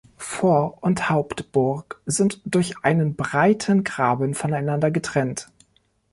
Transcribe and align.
Vor- 0.17 0.79
und 0.81 1.11
Hauptburg 1.11 2.01
sind 2.07 2.41
durch 2.45 2.73
einen 2.81 3.15
breiten 3.15 3.83
Graben 3.83 4.33
voneinander 4.33 4.89
getrennt. 4.89 5.51